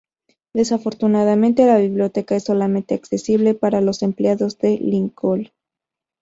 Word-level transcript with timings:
Desafortunadamente, 0.55 1.67
la 1.67 1.77
biblioteca 1.77 2.35
es 2.35 2.45
solamente 2.45 2.95
accesible 2.95 3.53
para 3.53 3.81
los 3.81 4.01
empleados 4.01 4.57
de 4.57 4.79
Lincoln. 4.79 5.51